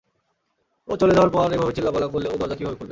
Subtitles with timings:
[0.87, 2.79] ও চলে যাওয়ার পর এভাবে চিল্লাপাল্লা করলে ও কীভাবে দরজা খুলবে?